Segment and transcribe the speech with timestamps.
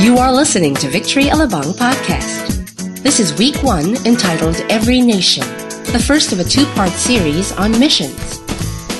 [0.00, 3.02] You are listening to Victory Alabang podcast.
[3.02, 5.42] This is week one entitled Every Nation,
[5.90, 8.40] the first of a two part series on missions.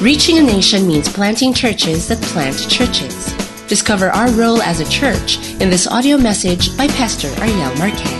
[0.03, 3.33] Reaching a nation means planting churches that plant churches.
[3.69, 8.19] Discover our role as a church in this audio message by Pastor Ariel Marquez.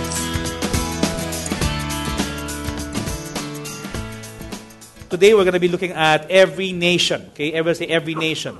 [5.09, 7.27] Today we're going to be looking at every nation.
[7.33, 8.57] Okay, everyone say every nation.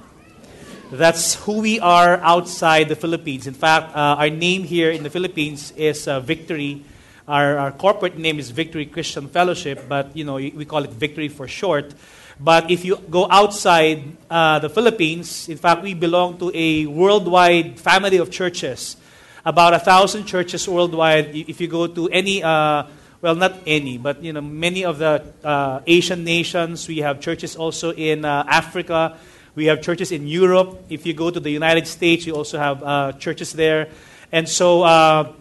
[0.91, 3.45] That's who we are outside the Philippines.
[3.45, 6.83] In fact, uh, our name here in the Philippines is uh, Victory.
[7.27, 11.27] Our, our corporate name is Victory Christian Fellowship, but you know we call it Victory
[11.27, 11.93] for short.
[12.39, 17.79] But if you go outside uh, the Philippines, in fact, we belong to a worldwide
[17.79, 18.97] family of churches.
[19.45, 21.35] About a thousand churches worldwide.
[21.35, 22.83] If you go to any, uh,
[23.21, 27.55] well, not any, but you know, many of the uh, Asian nations, we have churches
[27.55, 29.17] also in uh, Africa.
[29.55, 30.85] We have churches in Europe.
[30.89, 33.89] If you go to the United States, you also have uh, churches there.
[34.31, 35.33] And so uh,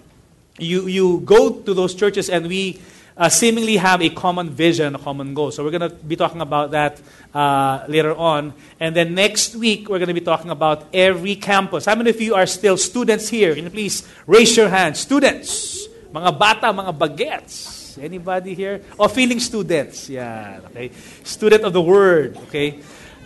[0.59, 2.81] you, you go to those churches, and we
[3.17, 5.51] uh, seemingly have a common vision, a common goal.
[5.51, 7.01] So we're going to be talking about that
[7.35, 8.55] uh, later on.
[8.81, 11.85] And then next week, we're going to be talking about every campus.
[11.85, 13.55] How many of you are still students here?
[13.55, 14.97] Can you please raise your hand?
[14.97, 15.89] Students.
[16.13, 17.99] Mga bata, mga bagets.
[17.99, 18.81] Anybody here?
[18.99, 20.09] Oh, feeling students.
[20.09, 20.91] Yeah, okay.
[21.25, 22.79] Student of the Word, okay.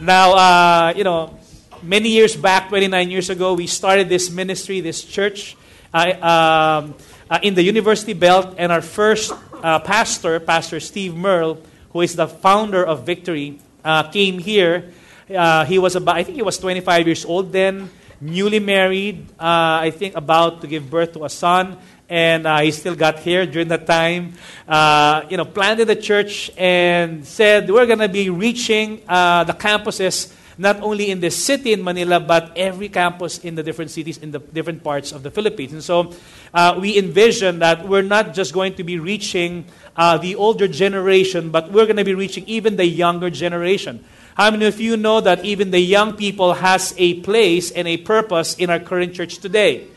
[0.03, 1.39] Now, uh, you know,
[1.81, 5.56] many years back, 29 years ago, we started this ministry, this church
[5.94, 6.94] uh, um,
[7.31, 9.31] uh, in the University Belt, and our first
[9.62, 14.91] uh, pastor, Pastor Steve Murrell, who is the founder of Victory, uh, came here.
[15.31, 17.89] Uh, he was about, I think he was 25 years old then,
[18.20, 21.78] newly married, I think about to give birth to a son
[22.12, 24.34] and uh, he still got here during that time.
[24.68, 29.54] Uh, you know, planted the church and said we're going to be reaching uh, the
[29.54, 34.19] campuses not only in the city in Manila but every campus in the different cities
[34.19, 35.72] in the different parts of the Philippines.
[35.72, 36.12] And so
[36.52, 39.64] uh, we envision that we're not just going to be reaching
[39.97, 44.04] uh, the older generation, but we're going to be reaching even the younger generation.
[44.37, 47.97] How many of you know that even the young people has a place and a
[47.97, 49.88] purpose in our current church today?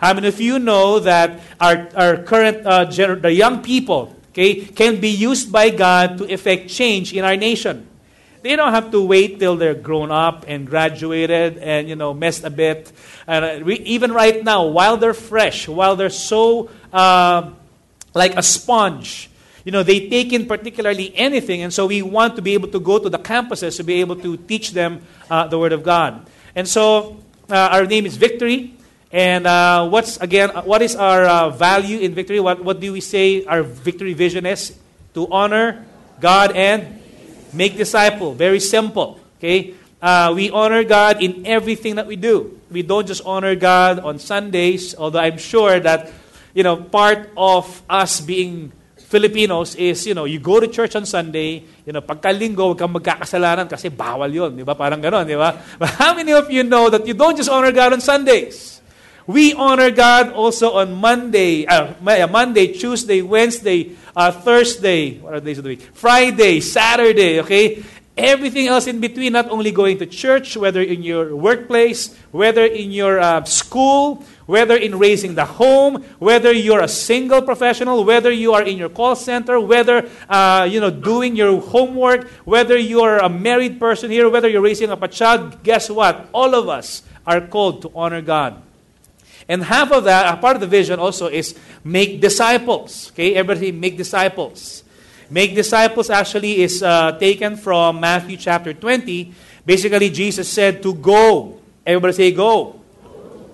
[0.00, 4.64] How many of you know that our, our current, uh, gener- the young people, okay,
[4.64, 7.86] can be used by God to effect change in our nation?
[8.40, 12.44] They don't have to wait till they're grown up and graduated and, you know, messed
[12.44, 12.90] a bit.
[13.26, 17.50] And uh, we, even right now, while they're fresh, while they're so uh,
[18.14, 19.28] like a sponge,
[19.66, 21.60] you know, they take in particularly anything.
[21.60, 24.16] And so we want to be able to go to the campuses to be able
[24.16, 26.26] to teach them uh, the Word of God.
[26.56, 28.74] And so uh, our name is Victory.
[29.10, 30.54] And uh, what's again?
[30.54, 32.38] Uh, what is our uh, value in victory?
[32.38, 34.78] What what do we say our victory vision is?
[35.18, 35.84] To honor
[36.22, 37.02] God and
[37.52, 38.34] make disciple.
[38.34, 39.18] Very simple.
[39.38, 39.74] Okay.
[40.00, 42.56] Uh, we honor God in everything that we do.
[42.70, 46.14] We don't just honor God on Sundays, although I'm sure that
[46.54, 48.70] you know part of us being
[49.10, 52.94] Filipinos is, you know, you go to church on Sunday, you know, pagkalinggo, huwag kang
[52.94, 54.78] magkakasalanan kasi bawal yon, di ba?
[54.78, 55.58] Parang ganon, di ba?
[55.82, 58.79] But how many of you know that you don't just honor God on Sundays?
[59.30, 65.22] We honor God also on Monday, uh, Monday, Tuesday, Wednesday, uh, Thursday.
[65.22, 65.86] What are days of the week?
[65.94, 67.38] Friday, Saturday.
[67.38, 67.84] Okay,
[68.18, 69.34] everything else in between.
[69.34, 74.74] Not only going to church, whether in your workplace, whether in your uh, school, whether
[74.74, 79.14] in raising the home, whether you're a single professional, whether you are in your call
[79.14, 84.48] center, whether uh, you know doing your homework, whether you're a married person here, whether
[84.48, 85.62] you're raising up a child.
[85.62, 86.26] Guess what?
[86.34, 88.60] All of us are called to honor God.
[89.48, 93.10] And half of that, a part of the vision also is make disciples.
[93.12, 94.84] Okay, everybody make disciples.
[95.30, 99.32] Make disciples actually is uh, taken from Matthew chapter 20.
[99.64, 101.60] Basically, Jesus said to go.
[101.86, 102.80] Everybody say go.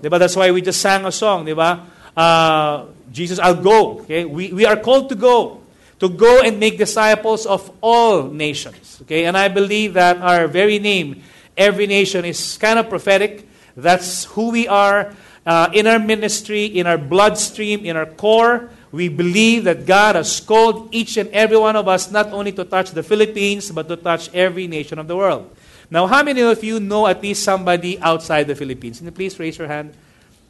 [0.00, 0.18] Diba?
[0.18, 1.44] That's why we just sang a song.
[1.44, 1.84] Diba?
[2.16, 4.00] Uh, Jesus, I'll go.
[4.00, 4.24] Okay?
[4.24, 5.60] We, we are called to go.
[6.00, 8.98] To go and make disciples of all nations.
[9.02, 9.26] Okay?
[9.26, 11.22] And I believe that our very name,
[11.56, 13.46] every nation, is kind of prophetic.
[13.76, 15.14] That's who we are
[15.46, 20.40] uh, in our ministry, in our bloodstream, in our core, we believe that God has
[20.40, 23.96] called each and every one of us not only to touch the Philippines, but to
[23.96, 25.54] touch every nation of the world.
[25.88, 29.00] Now, how many of you know at least somebody outside the Philippines?
[29.14, 29.94] Please raise your hand?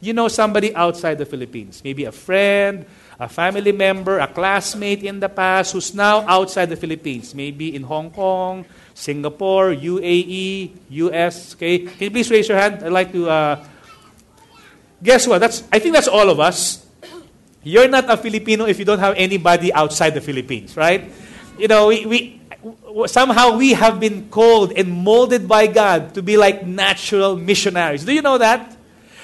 [0.01, 2.85] You know somebody outside the Philippines, maybe a friend,
[3.19, 7.81] a family member, a classmate in the past who's now outside the Philippines, maybe in
[7.81, 11.55] Hong Kong, Singapore, UAE, US.
[11.55, 12.83] Okay, can you please raise your hand?
[12.83, 13.65] I'd like to uh,
[15.01, 15.39] Guess what?
[15.39, 16.85] That's, I think that's all of us.
[17.63, 21.11] You're not a Filipino if you don't have anybody outside the Philippines, right?
[21.57, 22.41] You know, we, we
[23.07, 28.05] somehow we have been called and molded by God to be like natural missionaries.
[28.05, 28.75] Do you know that?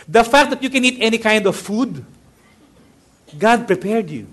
[0.07, 2.05] The fact that you can eat any kind of food,
[3.37, 4.27] God prepared you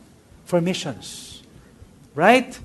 [0.44, 1.42] for missions.
[2.14, 2.58] Right?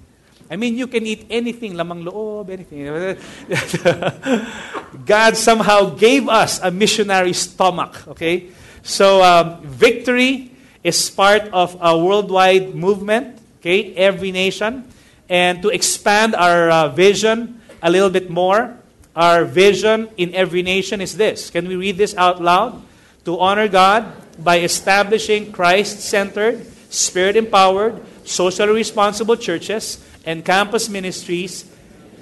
[0.49, 2.85] I mean, you can eat anything, lamang loob, anything.
[5.05, 8.49] God somehow gave us a missionary stomach, okay?
[8.85, 10.51] So, um, victory
[10.83, 13.95] is part of a worldwide movement, okay?
[13.95, 14.85] Every nation.
[15.27, 18.77] And to expand our uh, vision a little bit more,
[19.15, 21.49] our vision in every nation is this.
[21.49, 22.79] Can we read this out loud?
[23.25, 24.05] To honor God
[24.37, 29.97] by establishing Christ centered, spirit empowered, socially responsible churches
[30.27, 31.65] and campus ministries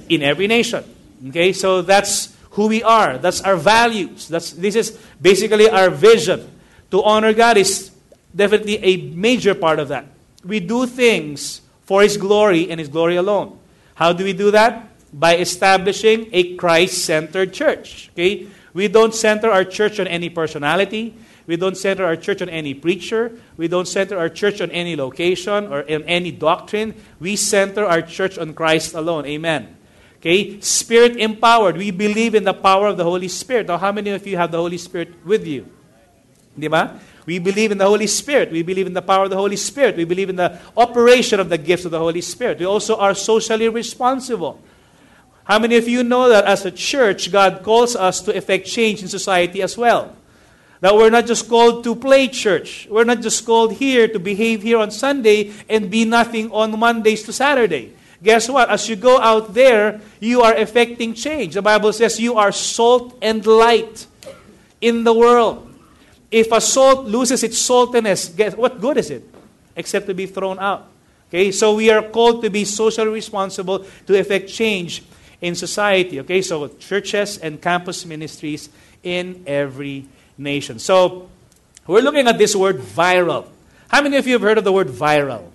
[0.08, 0.86] in every nation.
[1.28, 3.18] Okay, so that's who we are.
[3.18, 4.30] That's our values.
[4.30, 6.52] That's, this is basically our vision.
[6.94, 7.90] To honor God is
[8.36, 10.06] definitely a major part of that.
[10.46, 13.58] We do things for His glory and His glory alone.
[13.96, 14.90] How do we do that?
[15.12, 18.12] By establishing a Christ centered church.
[18.14, 18.46] Okay?
[18.76, 21.16] We don't center our church on any personality.
[21.48, 23.40] We don't center our church on any preacher.
[23.58, 26.94] We don't center our church on any location or in any doctrine.
[27.20, 29.26] We center our church on Christ alone.
[29.26, 29.78] Amen.
[30.18, 30.62] Okay?
[30.62, 31.76] Spirit empowered.
[31.76, 33.66] We believe in the power of the Holy Spirit.
[33.66, 35.66] Now, how many of you have the Holy Spirit with you?
[36.58, 38.52] We believe in the Holy Spirit.
[38.52, 39.96] We believe in the power of the Holy Spirit.
[39.96, 42.60] We believe in the operation of the gifts of the Holy Spirit.
[42.60, 44.62] We also are socially responsible.
[45.46, 49.02] How many of you know that as a church, God calls us to effect change
[49.02, 50.16] in society as well?
[50.80, 52.88] That we're not just called to play church.
[52.90, 57.24] We're not just called here to behave here on Sunday and be nothing on Mondays
[57.24, 57.94] to Saturday.
[58.22, 58.70] Guess what?
[58.70, 61.56] As you go out there, you are effecting change.
[61.56, 64.08] The Bible says you are salt and light
[64.80, 65.73] in the world.
[66.34, 69.22] If a salt loses its saltiness, guess what good is it?
[69.76, 70.90] Except to be thrown out.
[71.30, 75.04] Okay, so we are called to be socially responsible to effect change
[75.42, 76.20] in society.
[76.22, 78.70] Okay, so churches and campus ministries
[79.04, 80.80] in every nation.
[80.80, 81.30] So,
[81.86, 83.46] we're looking at this word viral.
[83.88, 85.52] How many of you have heard of the word viral?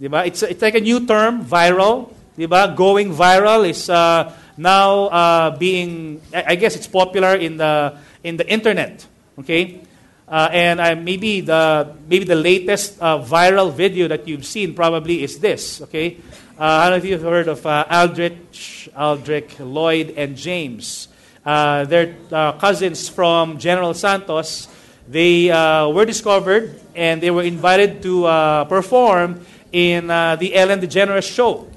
[0.00, 2.14] It's, it's like a new term, viral.
[2.38, 2.74] Diba?
[2.74, 8.48] Going viral is uh, now uh, being, I guess it's popular in the, in the
[8.50, 9.06] internet.
[9.38, 9.82] Okay?
[10.26, 15.22] Uh, and uh, maybe the maybe the latest uh, viral video that you've seen probably
[15.22, 15.82] is this.
[15.82, 16.16] Okay,
[16.58, 21.08] uh, I don't know if you've heard of uh, Aldrich, Aldrich, Lloyd, and James.
[21.44, 22.14] Uh, they're
[22.58, 24.66] cousins from General Santos.
[25.06, 25.48] They
[25.92, 28.22] were discovered and they were invited to
[28.66, 31.68] perform in the Ellen DeGeneres show.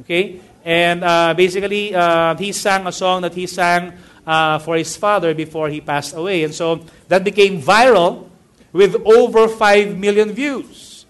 [0.00, 0.42] Okay?
[0.62, 1.00] And
[1.34, 1.96] basically,
[2.36, 3.94] he sang a song that he sang
[4.28, 6.44] Uh, for his father before he passed away.
[6.44, 8.28] And so that became viral
[8.76, 11.06] with over 5 million views.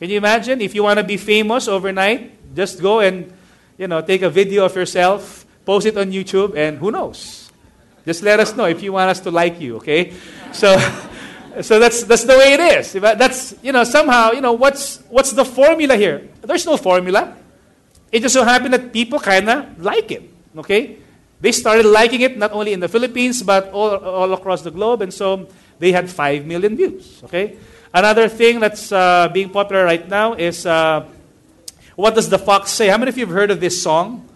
[0.00, 0.60] Can you imagine?
[0.60, 3.30] If you want to be famous overnight, just go and
[3.78, 7.52] you know, take a video of yourself post it on YouTube, and who knows?
[8.06, 10.14] Just let us know if you want us to like you, okay?
[10.50, 10.72] So,
[11.60, 12.94] so that's, that's the way it is.
[12.94, 16.26] That's, you know, somehow, you know, what's, what's the formula here?
[16.40, 17.36] There's no formula.
[18.10, 20.22] It just so happened that people kind of like it,
[20.56, 20.96] okay?
[21.40, 25.02] They started liking it not only in the Philippines, but all, all across the globe,
[25.02, 25.48] and so
[25.78, 27.56] they had 5 million views, okay?
[27.94, 31.06] Another thing that's uh, being popular right now is uh,
[31.94, 32.88] what does the fox say?
[32.88, 34.28] How many of you have heard of this song?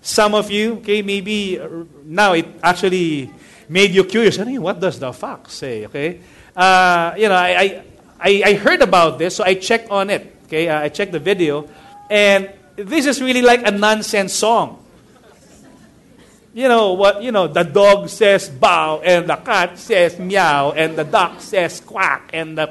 [0.00, 1.60] Some of you, okay, maybe
[2.04, 3.30] now it actually
[3.68, 4.38] made you curious.
[4.38, 5.86] I mean, what does the fox say?
[5.86, 6.20] Okay,
[6.56, 7.82] uh, you know, I,
[8.20, 10.36] I, I heard about this, so I checked on it.
[10.46, 11.68] Okay, uh, I checked the video,
[12.10, 14.84] and this is really like a nonsense song.
[16.58, 17.22] You know what?
[17.22, 21.78] You know the dog says bow, and the cat says meow, and the duck says
[21.78, 22.66] quack, and the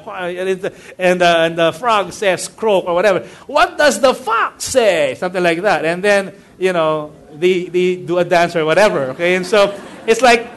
[1.00, 3.24] and the, and the frog says croak or whatever.
[3.48, 5.15] What does the fox say?
[5.15, 9.15] Something like that, and then you know, they, they do a dance or whatever.
[9.15, 9.74] Okay, and so
[10.06, 10.51] it's like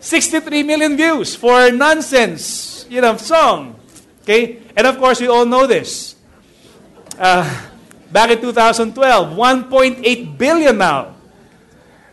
[0.00, 3.78] 63 million views for nonsense, you know, song.
[4.22, 6.16] Okay, and of course we all know this.
[7.16, 7.46] Uh,
[8.10, 11.21] back in 2012, 1.8 billion now.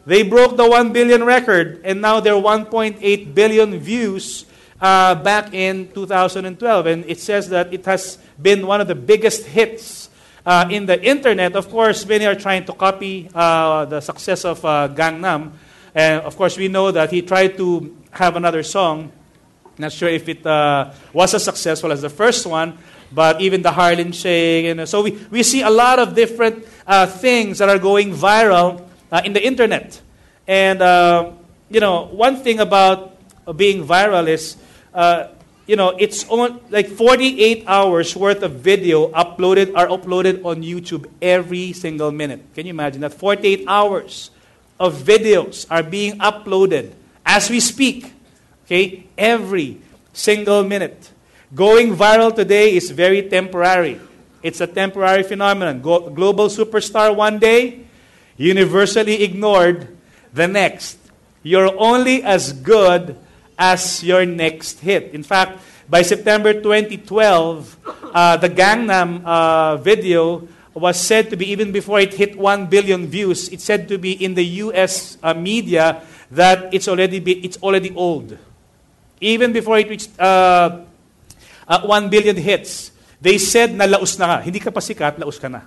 [0.09, 2.97] They broke the 1 billion record, and now they're 1.8
[3.35, 4.43] billion views
[4.81, 6.85] uh, back in 2012.
[6.87, 10.09] And it says that it has been one of the biggest hits
[10.43, 14.65] uh, in the internet, of course, many are trying to copy uh, the success of
[14.65, 15.51] uh, Gangnam.
[15.93, 19.11] And of course, we know that he tried to have another song.
[19.77, 22.79] Not sure if it uh, was as successful as the first one,
[23.11, 24.65] but even the Harlem Shake.
[24.65, 28.88] And so we, we see a lot of different uh, things that are going viral
[29.11, 30.01] uh, in the internet.
[30.47, 30.79] And,
[31.69, 33.15] you know, one thing about
[33.55, 34.57] being viral is
[35.69, 41.05] you know, it's on like 48 hours worth of video uploaded are uploaded on YouTube
[41.21, 42.41] every single minute.
[42.55, 43.13] Can you imagine that?
[43.13, 44.31] 48 hours
[44.79, 48.11] of videos are being uploaded as we speak.
[48.65, 49.05] Okay?
[49.15, 49.77] Every
[50.11, 51.11] single minute.
[51.53, 54.01] Going viral today is very temporary.
[54.41, 55.81] It's a temporary phenomenon.
[55.81, 57.85] Go- global superstar one day,
[58.39, 59.85] universally ignored
[60.33, 60.97] the next.
[61.43, 63.19] You're only as good
[63.59, 65.11] as your next hit.
[65.13, 67.77] In fact, by September 2012,
[68.15, 73.07] uh, the Gangnam uh, video was said to be, even before it hit 1 billion
[73.07, 77.57] views, it's said to be in the US uh, media that it's already, be, it's
[77.57, 78.37] already old.
[79.19, 80.79] Even before it reached uh,
[81.67, 84.41] uh, 1 billion hits, they said na laos na ka.
[84.43, 85.61] Hindi ka pa sikat, laos ka na.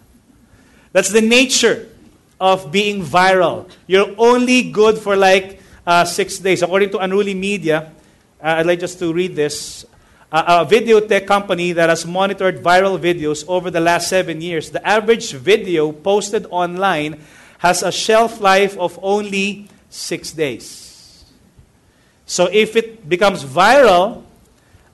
[0.93, 1.92] That's the nature
[2.43, 3.71] of being viral.
[3.87, 6.61] You're only good for like uh, six days.
[6.63, 7.95] According to Unruly Media,
[8.43, 9.87] uh, I'd like just to read this.
[10.33, 14.71] Uh, a video tech company that has monitored viral videos over the last seven years,
[14.71, 17.21] the average video posted online
[17.59, 21.23] has a shelf life of only six days.
[22.27, 24.25] So if it becomes viral,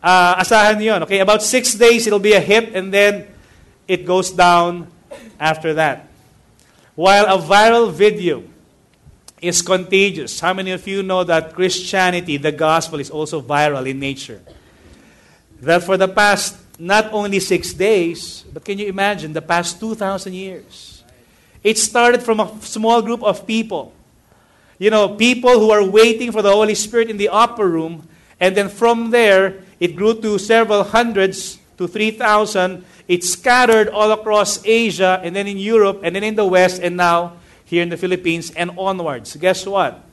[0.03, 1.03] uh, asahan yun.
[1.05, 3.29] Okay, about six days it'll be a hit and then
[3.87, 4.89] it goes down
[5.41, 6.08] after that.
[6.99, 8.43] While a viral video
[9.41, 14.01] is contagious, how many of you know that Christianity, the gospel, is also viral in
[14.01, 14.43] nature?
[15.61, 20.33] That for the past not only six days, but can you imagine the past 2,000
[20.33, 21.05] years?
[21.63, 23.93] It started from a small group of people.
[24.77, 28.09] You know, people who are waiting for the Holy Spirit in the upper room,
[28.41, 32.85] and then from there, it grew to several hundreds to 3,000.
[33.07, 36.97] It scattered all across Asia, and then in Europe, and then in the West, and
[36.97, 39.37] now here in the Philippines, and onwards.
[39.37, 40.05] Guess what?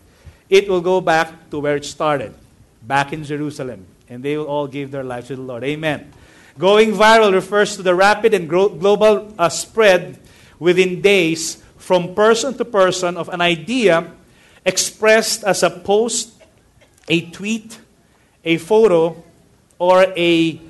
[0.50, 2.34] It will go back to where it started,
[2.82, 5.64] back in Jerusalem, and they will all give their lives to the Lord.
[5.64, 6.12] Amen.
[6.58, 10.20] Going viral refers to the rapid and global uh, spread
[10.60, 14.12] within days from person to person of an idea
[14.66, 16.32] expressed as a post,
[17.08, 17.80] a tweet,
[18.44, 19.22] a photo,
[19.78, 20.62] or a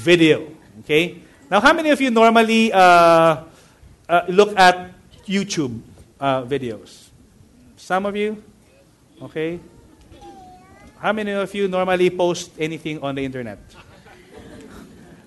[0.00, 0.48] video.
[0.80, 1.20] Okay?
[1.50, 3.44] Now, how many of you normally uh,
[4.08, 4.90] uh, look at
[5.26, 5.80] YouTube
[6.18, 7.08] uh, videos?
[7.76, 8.42] Some of you?
[9.22, 9.60] Okay?
[10.98, 13.58] How many of you normally post anything on the internet?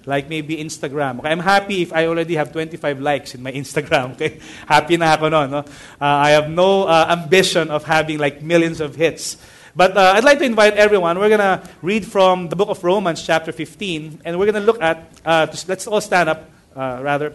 [0.06, 1.20] like maybe Instagram.
[1.20, 4.14] Okay, I'm happy if I already have 25 likes in my Instagram.
[4.14, 5.40] Okay, happy na ako no.
[5.40, 5.64] Uh,
[6.00, 9.38] I have no uh, ambition of having like millions of hits.
[9.76, 11.18] But uh, I'd like to invite everyone.
[11.18, 14.72] We're going to read from the book of Romans, chapter 15, and we're going to
[14.72, 17.34] look at, uh, let's all stand up, uh, rather.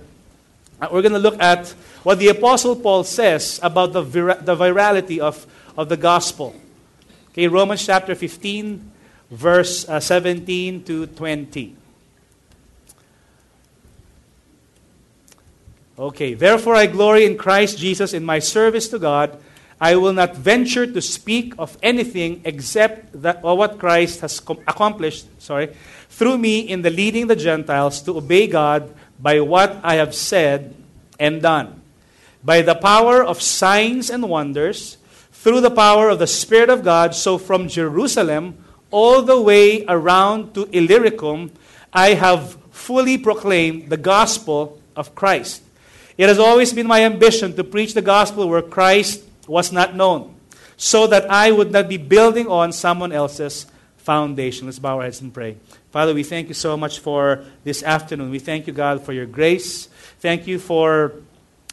[0.80, 1.68] Uh, we're going to look at
[2.04, 6.54] what the Apostle Paul says about the, vir- the virality of, of the gospel.
[7.30, 8.88] Okay, Romans chapter 15,
[9.32, 11.74] verse uh, 17 to 20.
[15.98, 19.36] Okay, therefore I glory in Christ Jesus in my service to God
[19.80, 24.58] I will not venture to speak of anything except that or what Christ has com-
[24.66, 25.74] accomplished, sorry,
[26.10, 30.74] through me in the leading the Gentiles to obey God by what I have said
[31.18, 31.80] and done.
[32.42, 34.96] By the power of signs and wonders,
[35.30, 40.54] through the power of the Spirit of God, so from Jerusalem all the way around
[40.54, 41.52] to Illyricum,
[41.92, 45.62] I have fully proclaimed the gospel of Christ.
[46.16, 50.34] It has always been my ambition to preach the gospel where Christ was not known,
[50.76, 54.66] so that I would not be building on someone else's foundation.
[54.66, 55.56] Let's bow our heads and pray.
[55.90, 58.30] Father, we thank you so much for this afternoon.
[58.30, 59.86] We thank you, God, for your grace.
[60.20, 61.12] Thank you for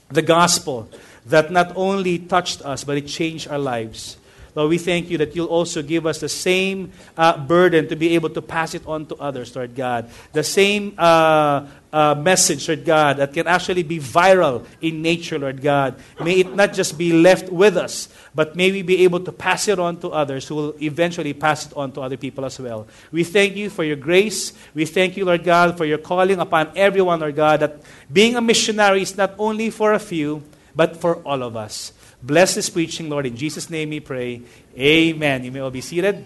[0.09, 0.89] the gospel
[1.25, 4.17] that not only touched us, but it changed our lives.
[4.55, 8.15] Lord, we thank you that you'll also give us the same uh, burden to be
[8.15, 10.09] able to pass it on to others, Lord God.
[10.31, 15.61] The same uh, uh, message, Lord God, that can actually be viral in nature, Lord
[15.61, 15.99] God.
[16.23, 19.67] May it not just be left with us, but may we be able to pass
[19.67, 22.87] it on to others who will eventually pass it on to other people as well.
[23.11, 24.53] We thank you for your grace.
[24.73, 27.81] We thank you, Lord God, for your calling upon everyone, Lord God, that
[28.11, 30.43] being a missionary is not only for a few,
[30.75, 31.91] but for all of us.
[32.25, 33.27] Bless this preaching, Lord.
[33.27, 34.41] In Jesus' name we pray.
[34.75, 35.43] Amen.
[35.43, 36.25] You may all be seated.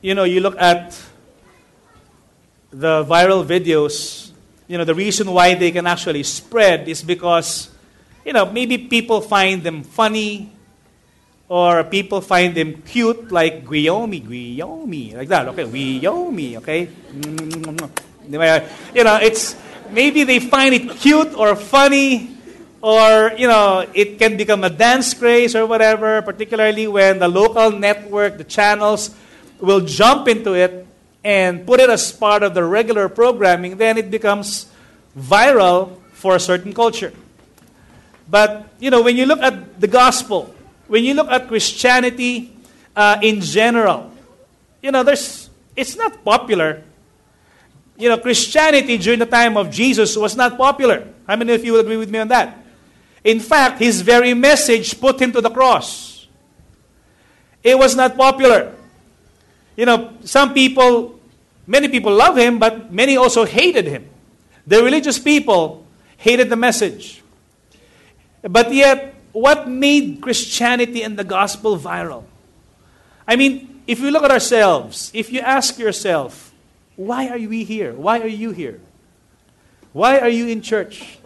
[0.00, 0.96] You know, you look at
[2.70, 4.30] the viral videos,
[4.68, 7.68] you know, the reason why they can actually spread is because,
[8.24, 10.52] you know, maybe people find them funny,
[11.48, 15.48] or people find them cute, like Gwiyomi, Gwiyomi, like that.
[15.48, 16.86] Okay, Gwiyomi, okay?
[16.86, 18.96] Mm-hmm.
[18.96, 19.56] You know, it's
[19.90, 22.36] maybe they find it cute or funny,
[22.80, 27.70] or, you know, it can become a dance craze or whatever, particularly when the local
[27.70, 29.14] network, the channels,
[29.60, 30.86] will jump into it
[31.22, 34.66] and put it as part of the regular programming, then it becomes
[35.16, 37.12] viral for a certain culture.
[38.28, 40.54] But, you know, when you look at the gospel,
[40.86, 42.52] when you look at Christianity
[42.94, 44.12] uh, in general,
[44.82, 46.82] you know, there's, it's not popular.
[47.96, 51.08] You know, Christianity during the time of Jesus was not popular.
[51.26, 52.58] How many of you will agree with me on that?
[53.22, 56.26] In fact, his very message put him to the cross.
[57.62, 58.74] It was not popular.
[59.76, 61.18] You know, some people,
[61.66, 64.06] many people love him, but many also hated him.
[64.66, 65.86] The religious people
[66.18, 67.22] hated the message.
[68.42, 72.22] But yet, what made Christianity and the gospel viral?
[73.26, 76.54] I mean, if you look at ourselves, if you ask yourself,
[76.94, 77.92] why are we here?
[77.92, 78.80] Why are you here?
[79.92, 81.18] Why are you in church?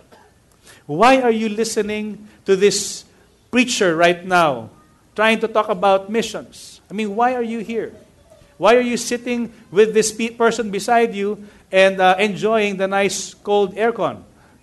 [0.87, 3.05] Why are you listening to this
[3.51, 4.71] preacher right now
[5.15, 6.81] trying to talk about missions?
[6.91, 7.93] I mean, why are you here?
[8.57, 13.77] Why are you sitting with this person beside you and uh, enjoying the nice cold
[13.77, 14.23] aircon?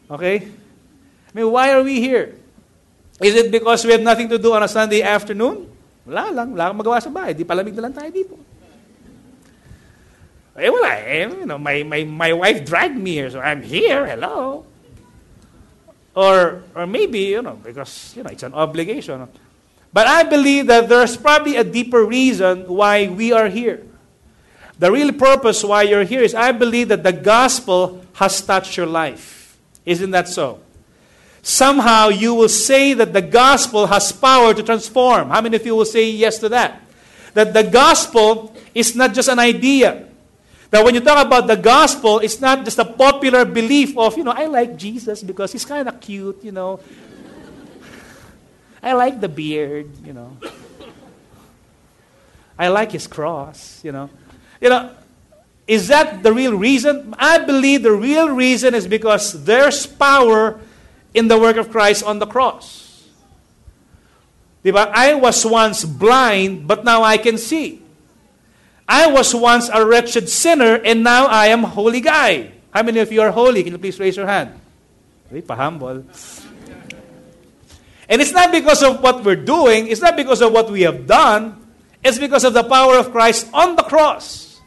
[0.09, 0.37] Okay?
[0.37, 2.35] I mean, why are we here?
[3.21, 5.71] Is it because we have nothing to do on a Sunday afternoon?
[6.05, 6.51] Wala lang.
[6.51, 7.31] Wala kang magawa sa bahay.
[7.31, 8.35] Di palamig na lang tayo dito.
[10.55, 10.91] Eh, wala.
[11.03, 14.05] Eh, you know, my, my, my wife dragged me here, so I'm here.
[14.05, 14.65] Hello.
[16.15, 19.27] Or, or maybe, you know, because, you know, it's an obligation.
[19.91, 23.83] But I believe that there's probably a deeper reason why we are here.
[24.77, 28.87] The real purpose why you're here is I believe that the gospel has touched your
[28.87, 29.57] life.
[29.85, 30.59] Isn't that so?
[31.45, 35.29] Somehow you will say that the gospel has power to transform.
[35.29, 36.81] How many of you will say yes to that?
[37.35, 40.09] That the gospel is not just an idea.
[40.71, 44.23] That when you talk about the gospel, it's not just a popular belief of, you
[44.23, 46.79] know, I like Jesus because he's kind of cute, you know.
[48.81, 50.37] I like the beard, you know.
[52.57, 54.09] I like his cross, you know.
[54.59, 54.89] You know,
[55.67, 57.13] is that the real reason?
[57.19, 60.59] I believe the real reason is because there's power
[61.15, 63.07] in the work of Christ on the cross.
[64.63, 64.91] Diba?
[64.93, 67.81] I was once blind, but now I can see.
[68.87, 72.51] I was once a wretched sinner, and now I am holy guy.
[72.71, 73.63] How many of you are holy?
[73.63, 74.59] Can you please raise your hand?
[75.47, 76.03] Pa-humble.
[78.07, 81.07] And it's not because of what we're doing, it's not because of what we have
[81.07, 81.57] done,
[82.03, 84.61] it's because of the power of Christ on the cross.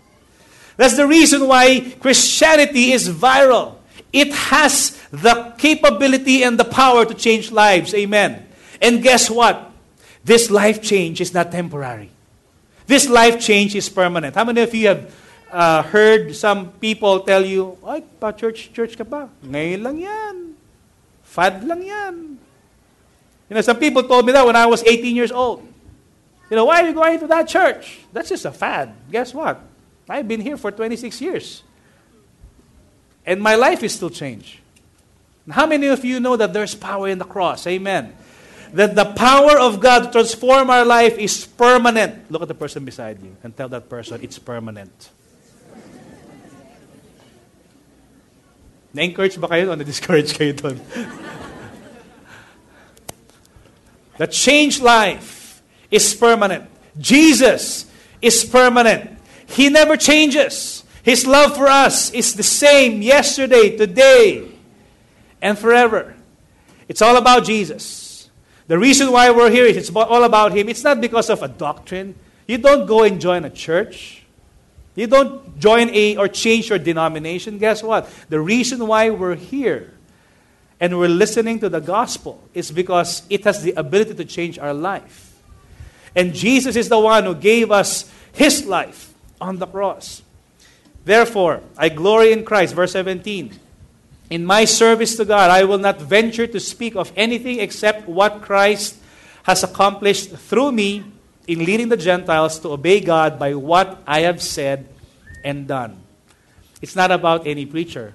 [0.76, 3.77] That's the reason why Christianity is viral.
[4.12, 7.94] It has the capability and the power to change lives.
[7.94, 8.46] Amen.
[8.80, 9.70] And guess what?
[10.24, 12.10] This life change is not temporary.
[12.86, 14.34] This life change is permanent.
[14.34, 15.14] How many of you have
[15.52, 19.28] uh, heard some people tell you, ay, pa church, church ka ba?
[19.44, 20.36] Ngayon lang yan.
[21.24, 22.14] Fad lang yan.
[23.48, 25.64] You know, some people told me that when I was 18 years old.
[26.50, 28.00] You know, why are you going to that church?
[28.12, 28.92] That's just a fad.
[29.12, 29.60] Guess what?
[30.08, 31.62] I've been here for 26 years.
[33.28, 34.56] And my life is still changed.
[35.50, 37.66] How many of you know that there's power in the cross?
[37.66, 38.16] Amen.
[38.72, 42.32] That the power of God to transform our life is permanent.
[42.32, 45.10] Look at the person beside you and tell that person it's permanent.
[48.94, 50.80] Na-encourage ba kayo na-discourage kayo doon?
[54.16, 55.60] the changed life
[55.90, 56.64] is permanent.
[56.96, 57.84] Jesus
[58.22, 59.20] is permanent.
[59.52, 60.77] He never changes.
[61.08, 64.46] His love for us is the same yesterday, today,
[65.40, 66.14] and forever.
[66.86, 68.28] It's all about Jesus.
[68.66, 70.68] The reason why we're here is it's all about Him.
[70.68, 72.14] It's not because of a doctrine.
[72.46, 74.22] You don't go and join a church.
[74.96, 77.56] You don't join a or change your denomination.
[77.56, 78.06] Guess what?
[78.28, 79.94] The reason why we're here
[80.78, 84.74] and we're listening to the gospel is because it has the ability to change our
[84.74, 85.40] life.
[86.14, 90.20] And Jesus is the one who gave us His life on the cross.
[91.08, 92.76] Therefore, I glory in Christ.
[92.76, 93.56] Verse 17.
[94.28, 98.44] In my service to God, I will not venture to speak of anything except what
[98.44, 99.00] Christ
[99.48, 101.08] has accomplished through me
[101.48, 104.84] in leading the Gentiles to obey God by what I have said
[105.40, 105.96] and done.
[106.84, 108.12] It's not about any preacher.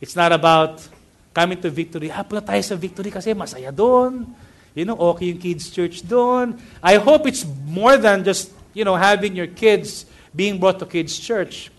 [0.00, 0.86] It's not about
[1.34, 2.06] coming to victory.
[2.14, 4.30] Ah, punta tayo sa victory kasi masaya doon.
[4.78, 6.54] You know, okay yung kids church doon.
[6.78, 11.18] I hope it's more than just, you know, having your kids being brought to kids
[11.18, 11.74] church.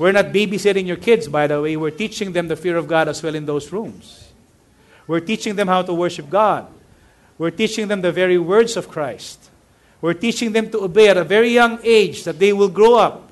[0.00, 1.76] We're not babysitting your kids, by the way.
[1.76, 4.32] We're teaching them the fear of God as well in those rooms.
[5.06, 6.68] We're teaching them how to worship God.
[7.36, 9.50] We're teaching them the very words of Christ.
[10.00, 13.30] We're teaching them to obey at a very young age that they will grow up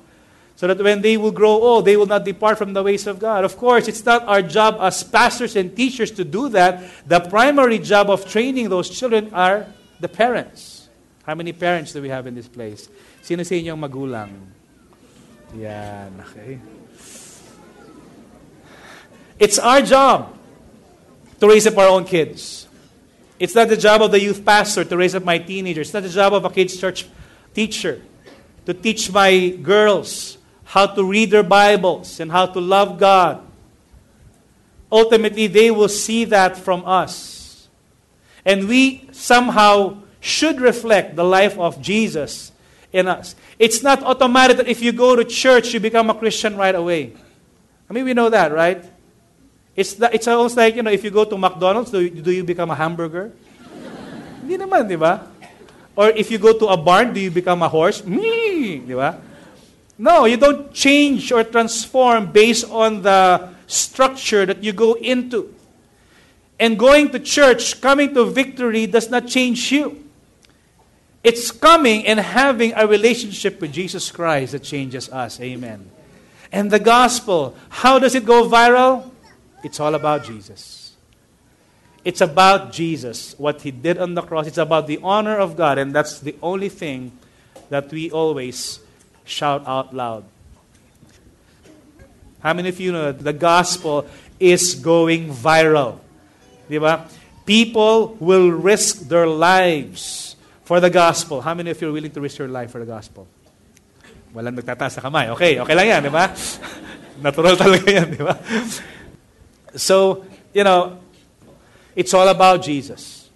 [0.57, 3.17] so that when they will grow old, they will not depart from the ways of
[3.17, 3.45] God.
[3.45, 6.83] Of course, it's not our job as pastors and teachers to do that.
[7.07, 9.65] The primary job of training those children are
[9.99, 10.87] the parents.
[11.25, 12.87] How many parents do we have in this place?
[13.23, 14.58] Sino sa inyong magulang?
[15.55, 16.59] Yan, okay.
[19.39, 20.37] It's our job
[21.39, 22.67] to raise up our own kids.
[23.39, 25.87] It's not the job of the youth pastor to raise up my teenagers.
[25.87, 27.07] It's not the job of a kids' church
[27.53, 28.01] teacher
[28.65, 33.41] to teach my girls how to read their Bibles and how to love God.
[34.91, 37.69] Ultimately, they will see that from us.
[38.45, 42.51] And we somehow should reflect the life of Jesus
[42.91, 43.35] in us.
[43.57, 47.13] It's not automatic that if you go to church, you become a Christian right away.
[47.89, 48.83] I mean, we know that, right?
[49.75, 52.43] It's, the, it's almost like, you know, if you go to McDonald's, do, do you
[52.43, 53.31] become a hamburger?
[54.41, 55.27] Hindi naman, di ba?
[55.95, 58.03] Or if you go to a barn, do you become a horse?
[58.03, 59.21] Me, di ba?
[59.97, 65.53] No, you don't change or transform based on the structure that you go into.
[66.59, 70.08] And going to church, coming to victory, does not change you.
[71.23, 75.39] It's coming and having a relationship with Jesus Christ that changes us.
[75.41, 75.89] Amen.
[76.51, 79.11] And the gospel, how does it go viral?
[79.63, 80.93] It's all about Jesus.
[82.05, 84.47] It's about Jesus, what he did on the cross.
[84.47, 87.11] It's about the honor of God, and that's the only thing
[87.69, 88.79] that we always
[89.25, 90.23] shout out loud.
[92.39, 94.07] How many of you know the gospel
[94.39, 95.99] is going viral?
[96.69, 97.05] Diba?
[97.45, 100.28] People will risk their lives
[100.69, 101.41] for the gospel.
[101.41, 103.25] How many of you are willing to risk your life for the gospel?
[104.37, 105.33] Walang nagtataas sa kamay.
[105.33, 106.29] Okay, okay lang yan, di ba?
[107.25, 108.37] Natural talaga yan, di ba?
[109.73, 110.21] So,
[110.53, 111.01] you know,
[111.97, 113.33] it's all about Jesus.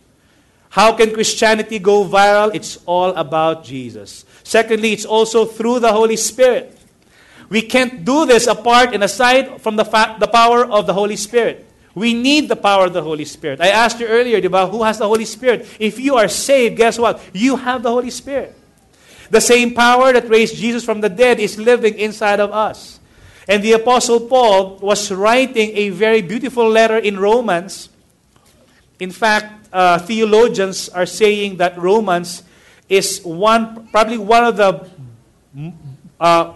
[0.78, 2.54] How can Christianity go viral?
[2.54, 4.30] It's all about Jesus.
[4.46, 6.78] Secondly, it's also through the Holy Spirit.
[7.50, 11.18] We can't do this apart and aside from the, fa- the power of the Holy
[11.18, 11.66] Spirit.
[11.96, 13.62] We need the power of the Holy Spirit.
[13.62, 15.68] I asked you earlier, about who has the Holy Spirit?
[15.80, 17.22] If you are saved, guess what?
[17.34, 18.56] You have the Holy Spirit.
[19.30, 23.00] The same power that raised Jesus from the dead is living inside of us.
[23.48, 27.90] And the Apostle Paul was writing a very beautiful letter in Romans.
[29.00, 32.44] In fact, uh, theologians are saying that Romans
[32.90, 34.90] is one, probably one of the
[36.20, 36.54] uh,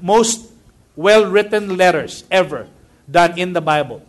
[0.00, 0.52] most
[0.96, 2.68] well written letters ever
[3.10, 4.02] done in the Bible.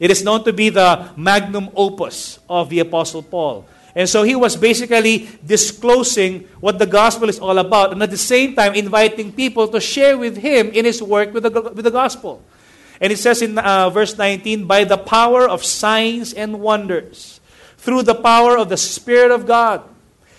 [0.00, 3.66] It is known to be the magnum opus of the Apostle Paul.
[3.94, 8.16] And so he was basically disclosing what the gospel is all about, and at the
[8.16, 11.90] same time inviting people to share with him in his work with the, with the
[11.90, 12.42] gospel.
[13.00, 17.40] And it says in uh, verse 19, by the power of signs and wonders,
[17.76, 19.82] through the power of the Spirit of God.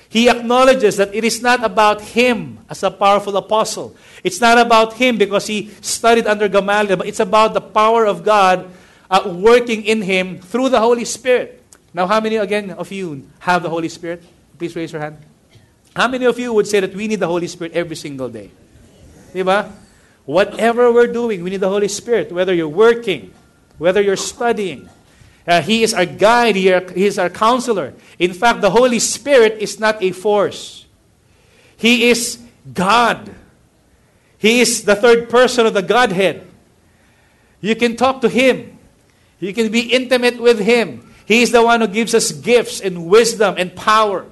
[0.07, 3.95] He acknowledges that it is not about him as a powerful apostle.
[4.23, 8.23] It's not about him because he studied under Gamaliel, but it's about the power of
[8.23, 8.69] God
[9.11, 11.61] uh, working in him through the Holy Spirit.
[11.93, 14.23] Now, how many again of you have the Holy Spirit?
[14.57, 15.17] Please raise your hand.
[15.93, 18.49] How many of you would say that we need the Holy Spirit every single day?
[19.33, 19.69] Diba?
[20.25, 22.31] Whatever we're doing, we need the Holy Spirit.
[22.31, 23.33] Whether you're working,
[23.77, 24.87] whether you're studying,
[25.45, 27.93] uh, He is our guide, he, are, he is our counselor.
[28.19, 30.85] In fact, the Holy Spirit is not a force,
[31.75, 32.39] He is
[32.73, 33.35] God.
[34.37, 36.47] He is the third person of the Godhead.
[37.59, 38.79] You can talk to Him,
[39.41, 41.11] you can be intimate with Him.
[41.25, 44.25] He is the one who gives us gifts and wisdom and power.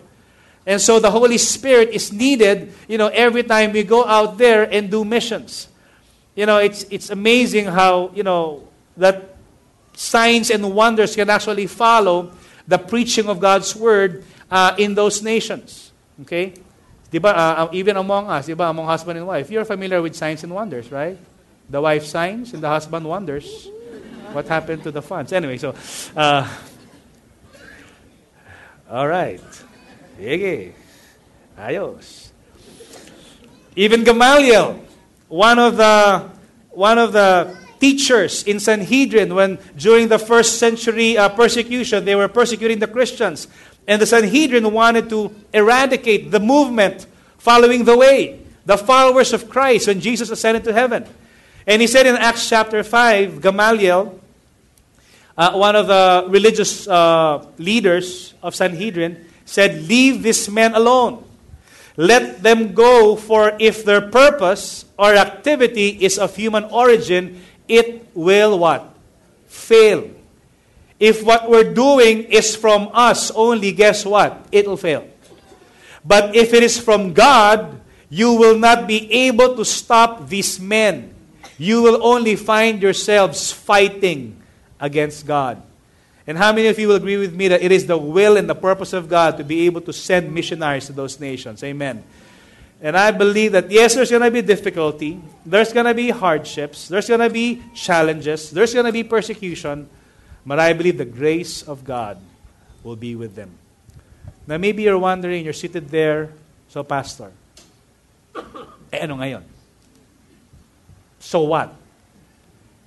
[0.66, 4.64] And so the Holy Spirit is needed, you know, every time we go out there
[4.64, 5.68] and do missions.
[6.36, 8.68] You know, it's, it's amazing how, you know,
[8.98, 9.36] that
[9.94, 12.32] signs and wonders can actually follow
[12.68, 15.92] the preaching of God's word uh, in those nations.
[16.22, 16.54] Okay?
[17.12, 20.44] Diba, uh, uh, even among us, diba, among husband and wife, you're familiar with signs
[20.44, 21.18] and wonders, right?
[21.70, 23.68] The wife signs and the husband wonders.
[24.34, 25.34] What happened to the funds?
[25.34, 25.74] Anyway, so
[26.16, 26.48] uh,
[28.90, 29.42] all right.
[30.20, 30.74] Sige.
[31.58, 32.30] Ayos.
[33.76, 34.84] Even Gamaliel,
[35.28, 36.30] one of the
[36.72, 42.28] one of the teachers in Sanhedrin when during the first century uh, persecution they were
[42.28, 43.48] persecuting the Christians
[43.88, 49.88] and the Sanhedrin wanted to eradicate the movement following the way the followers of Christ
[49.88, 51.06] when Jesus ascended to heaven
[51.68, 54.20] and he said in Acts chapter 5 Gamaliel
[55.40, 61.24] uh, one of the religious uh, leaders of Sanhedrin said, Leave these men alone.
[61.96, 68.60] Let them go, for if their purpose or activity is of human origin, it will
[68.60, 68.92] what?
[69.48, 70.12] Fail.
[71.00, 74.48] If what we're doing is from us only, guess what?
[74.52, 75.08] It will fail.
[76.04, 81.16] But if it is from God, you will not be able to stop these men.
[81.60, 84.42] You will only find yourselves fighting
[84.80, 85.62] against God.
[86.26, 88.50] And how many of you will agree with me that it is the will and
[88.50, 91.64] the purpose of God to be able to send missionaries to those nations?
[91.64, 92.04] Amen.
[92.82, 96.88] And I believe that, yes, there's going to be difficulty, there's going to be hardships,
[96.88, 99.90] there's going to be challenges, there's going to be persecution,
[100.46, 102.18] but I believe the grace of God
[102.84, 103.52] will be with them.
[104.48, 106.30] Now, maybe you're wondering, you're seated there,
[106.70, 107.32] so, Pastor,
[108.94, 109.59] eh, ano ngayon?
[111.20, 111.76] So what?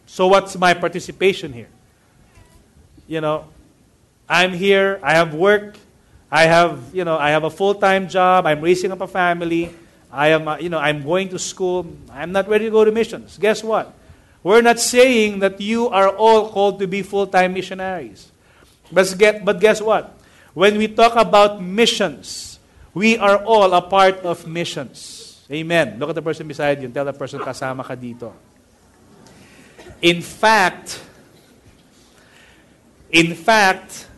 [0.06, 1.68] So what's my participation here?
[3.06, 3.48] You know,
[4.28, 5.76] I'm here, I have work,
[6.30, 9.74] I have, you know, I have a full-time job, I'm raising up a family,
[10.10, 12.92] I am, uh, you know, I'm going to school, I'm not ready to go to
[12.92, 13.38] missions.
[13.38, 13.94] Guess what?
[14.42, 18.30] We're not saying that you are all called to be full-time missionaries.
[18.90, 20.18] But, get, but guess what?
[20.54, 22.58] When we talk about missions,
[22.92, 25.21] we are all a part of missions.
[25.52, 25.98] Amen.
[25.98, 28.32] Look at the person beside you and tell the person kasama ka dito.
[30.00, 31.00] In fact,
[33.10, 34.08] in fact,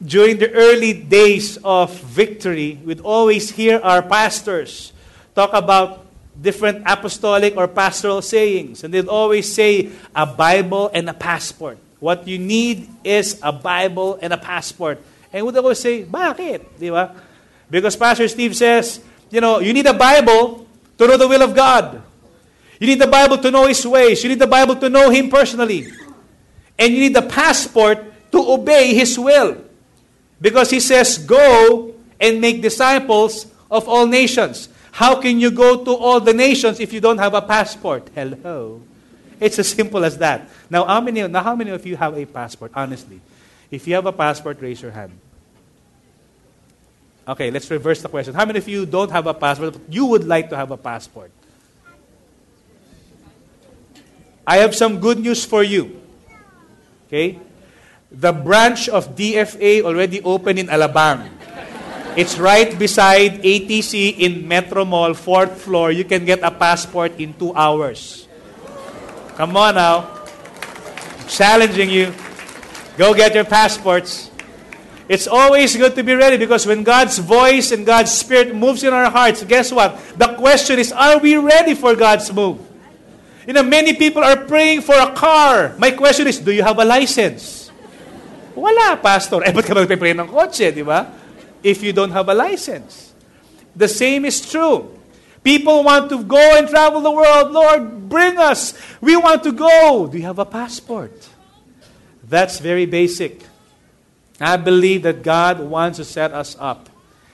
[0.00, 4.92] during the early days of victory, we'd always hear our pastors
[5.34, 6.06] talk about
[6.40, 8.82] different apostolic or pastoral sayings.
[8.82, 11.78] And they'd always say, a Bible and a passport.
[12.00, 14.98] What you need is a Bible and a passport.
[15.32, 16.64] And would always say, bakit?
[16.78, 17.14] Di ba?
[17.70, 19.00] Because Pastor Steve says,
[19.34, 20.64] you know, you need a Bible
[20.96, 22.00] to know the will of God.
[22.78, 24.22] You need the Bible to know His ways.
[24.22, 25.90] You need the Bible to know Him personally.
[26.78, 27.98] And you need the passport
[28.30, 29.58] to obey His will.
[30.40, 34.68] Because he says, Go and make disciples of all nations.
[34.92, 38.08] How can you go to all the nations if you don't have a passport?
[38.14, 38.82] Hello.
[39.40, 40.48] It's as simple as that.
[40.70, 43.20] Now, how many, now how many of you have a passport, honestly?
[43.68, 45.18] If you have a passport, raise your hand.
[47.26, 48.34] Okay, let's reverse the question.
[48.34, 50.76] How many of you don't have a passport, but you would like to have a
[50.76, 51.32] passport?
[54.46, 56.00] I have some good news for you.
[57.08, 57.40] Okay?
[58.12, 61.30] The branch of DFA already opened in Alabang.
[62.14, 65.90] It's right beside ATC in Metro Mall, fourth floor.
[65.90, 68.28] You can get a passport in two hours.
[69.34, 70.14] Come on now.
[71.26, 72.12] challenging you.
[72.96, 74.30] Go get your passports.
[75.08, 78.92] It's always good to be ready because when God's voice and God's Spirit moves in
[78.92, 80.00] our hearts, guess what?
[80.16, 82.58] The question is, are we ready for God's move?
[83.46, 85.76] You know, many people are praying for a car.
[85.76, 87.70] My question is, do you have a license?
[88.54, 89.44] Wala, pastor.
[89.44, 91.12] Eh, ba't ka magpipray ng kotse, di ba?
[91.60, 93.12] If you don't have a license.
[93.76, 94.88] The same is true.
[95.44, 97.52] People want to go and travel the world.
[97.52, 98.72] Lord, bring us.
[99.02, 100.08] We want to go.
[100.08, 101.12] Do you have a passport?
[102.24, 103.44] That's very basic.
[104.40, 106.88] I believe that God wants to set us up.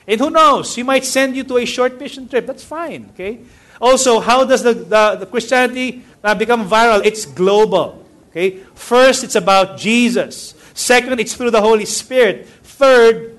[0.06, 0.74] And who knows?
[0.74, 2.46] He might send you to a short mission trip.
[2.46, 3.10] That's fine.
[3.14, 3.40] Okay?
[3.80, 7.04] Also, how does the, the, the Christianity uh, become viral?
[7.04, 8.04] It's global.
[8.30, 8.58] Okay?
[8.74, 10.54] First, it's about Jesus.
[10.74, 12.46] Second, it's through the Holy Spirit.
[12.62, 13.38] Third,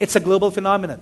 [0.00, 1.00] it's a global phenomenon.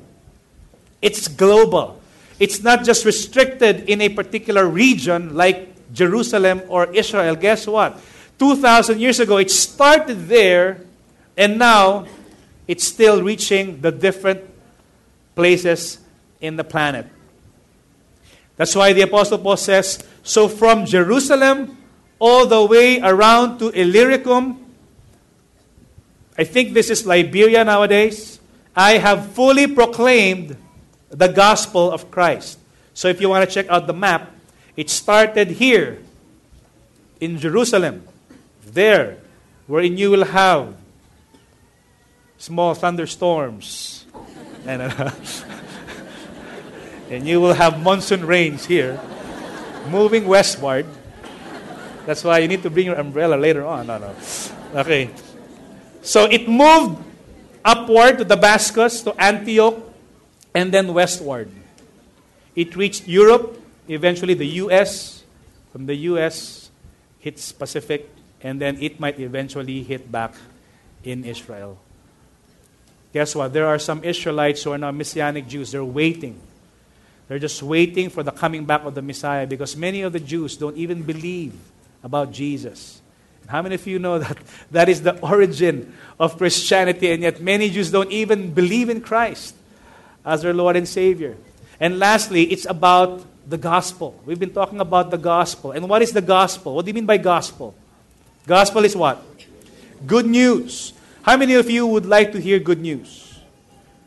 [1.01, 2.01] It's global.
[2.39, 7.37] It's not just restricted in a particular region like Jerusalem or Israel.
[7.37, 8.01] Guess what?
[8.39, 10.81] 2,000 years ago, it started there,
[11.37, 12.07] and now
[12.67, 14.43] it's still reaching the different
[15.35, 15.99] places
[16.41, 17.07] in the planet.
[18.57, 21.79] That's why the Apostle Paul says, So from Jerusalem
[22.19, 24.61] all the way around to Illyricum,
[26.37, 28.39] I think this is Liberia nowadays.
[28.77, 30.57] I have fully proclaimed
[31.09, 32.59] the gospel of Christ.
[32.95, 34.31] So if you want to check out the map,
[34.77, 35.99] it started here
[37.21, 38.07] in Jerusalem,
[38.65, 39.19] there,
[39.67, 40.75] wherein you will have
[42.41, 44.05] small thunderstorms.
[44.67, 45.11] And, uh,
[47.11, 48.99] and you will have monsoon rains here,
[49.89, 50.87] moving westward.
[52.07, 53.87] That's why you need to bring your umbrella later on.
[53.87, 54.15] No, no.
[54.75, 55.11] Okay.
[56.03, 56.99] So it moved
[57.63, 59.77] upward to Damascus, to Antioch,
[60.55, 61.51] and then westward.
[62.57, 65.23] It reached Europe, eventually the U.S.
[65.73, 66.71] From the U.S.,
[67.21, 68.09] hits Pacific,
[68.41, 70.35] and then it might eventually hit back
[71.05, 71.79] in Israel.
[73.13, 73.53] Guess what?
[73.53, 75.73] There are some Israelites who are now Messianic Jews.
[75.73, 76.41] They're waiting.
[77.29, 80.57] They're just waiting for the coming back of the Messiah because many of the Jews
[80.57, 81.55] don't even believe
[82.03, 83.01] about Jesus.
[83.47, 84.39] How many of you know that
[84.71, 89.55] that is the origin of Christianity, and yet many Jews don't even believe in Christ
[90.25, 91.37] as their Lord and Savior?
[91.81, 94.21] And lastly, it's about the gospel.
[94.25, 95.73] We've been talking about the gospel.
[95.73, 96.75] And what is the gospel?
[96.75, 97.75] What do you mean by gospel?
[98.47, 99.23] Gospel is what?
[100.07, 100.93] Good news.
[101.23, 103.39] How many of you would like to hear good news?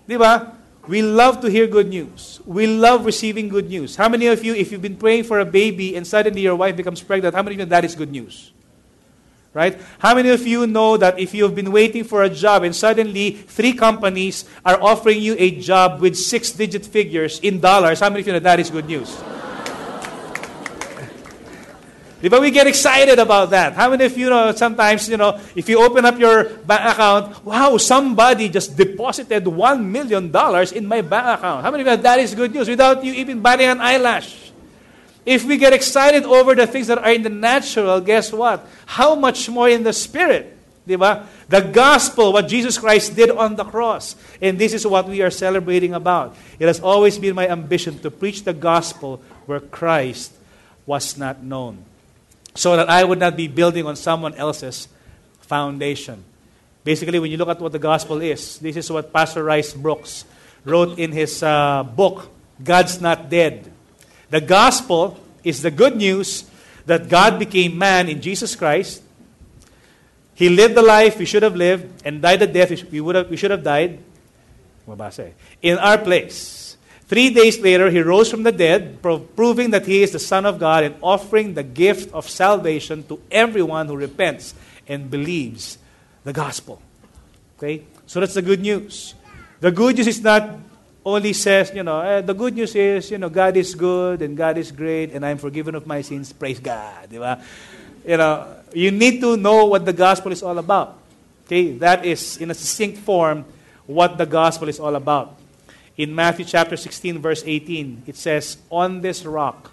[0.08, 0.56] Diba?
[0.88, 2.42] We love to hear good news.
[2.46, 3.96] We love receiving good news.
[3.96, 6.76] How many of you, if you've been praying for a baby and suddenly your wife
[6.76, 8.52] becomes pregnant, how many of you that is good news?
[9.54, 9.80] Right?
[10.00, 13.32] How many of you know that if you've been waiting for a job and suddenly
[13.32, 18.22] three companies are offering you a job with six digit figures in dollars, how many
[18.22, 19.16] of you know that is good news?
[22.30, 23.74] But we get excited about that.
[23.74, 27.44] How many of you know sometimes, you know, if you open up your bank account,
[27.44, 30.32] wow, somebody just deposited $1 million
[30.74, 31.64] in my bank account.
[31.64, 34.52] How many of you know that is good news without you even batting an eyelash?
[35.26, 38.66] If we get excited over the things that are in the natural, guess what?
[38.86, 40.58] How much more in the spirit?
[40.86, 44.16] The gospel, what Jesus Christ did on the cross.
[44.42, 46.38] And this is what we are celebrating about.
[46.58, 50.32] It has always been my ambition to preach the gospel where Christ
[50.86, 51.84] was not known
[52.56, 54.88] so that I would not be building on someone else's
[55.42, 56.24] foundation.
[56.84, 60.26] Basically, when you look at what the gospel is, this is what Pastor Rice Broocks
[60.66, 62.30] wrote in his uh, book,
[62.64, 63.72] God's Not Dead.
[64.30, 66.46] The gospel is the good news
[66.86, 69.02] that God became man in Jesus Christ.
[70.36, 73.30] He lived the life we should have lived and died the death we, would have,
[73.30, 74.00] we should have died
[75.62, 76.63] in our place.
[77.14, 80.58] Three days later, he rose from the dead, proving that he is the Son of
[80.58, 84.56] God and offering the gift of salvation to everyone who repents
[84.88, 85.78] and believes
[86.24, 86.82] the gospel.
[87.56, 87.84] Okay?
[88.08, 89.14] So that's the good news.
[89.60, 90.58] The good news is not
[91.06, 94.36] only says, you know, eh, the good news is, you know, God is good and
[94.36, 96.34] God is great and I'm forgiven of my sins.
[96.34, 97.12] Praise God.
[97.12, 100.98] You know, you need to know what the gospel is all about.
[101.46, 101.78] Okay?
[101.78, 103.46] That is, in a succinct form,
[103.86, 105.43] what the gospel is all about.
[105.96, 109.72] In Matthew chapter 16, verse 18, it says, On this rock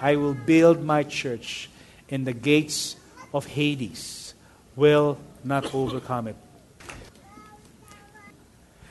[0.00, 1.70] I will build my church,
[2.10, 2.96] and the gates
[3.32, 4.34] of Hades
[4.76, 6.36] will not overcome it.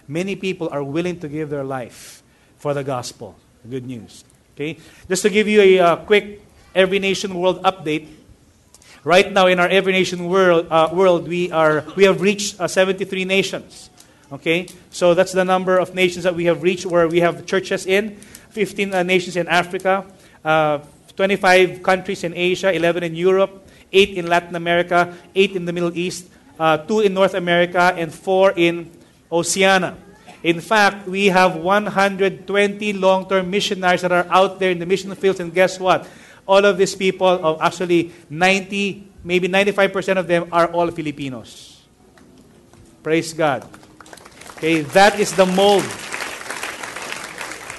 [0.07, 2.23] Many people are willing to give their life
[2.57, 3.35] for the gospel.
[3.69, 4.25] Good news.
[4.55, 4.77] Okay?
[5.07, 6.41] Just to give you a uh, quick
[6.73, 8.07] Every Nation World update.
[9.03, 12.67] Right now in our Every Nation World, uh, world we, are, we have reached uh,
[12.67, 13.89] 73 nations.
[14.33, 14.67] Okay?
[14.89, 18.17] So that's the number of nations that we have reached where we have churches in
[18.49, 20.05] 15 uh, nations in Africa,
[20.43, 20.79] uh,
[21.15, 25.95] 25 countries in Asia, 11 in Europe, 8 in Latin America, 8 in the Middle
[25.95, 26.25] East,
[26.59, 28.89] uh, 2 in North America, and 4 in
[29.31, 29.95] Oceania.
[30.41, 35.13] In fact, we have 120 long term missionaries that are out there in the mission
[35.15, 36.07] fields, and guess what?
[36.45, 41.81] All of these people, of actually 90, maybe 95% of them, are all Filipinos.
[43.01, 43.63] Praise God.
[44.63, 45.83] Okay, that is the mold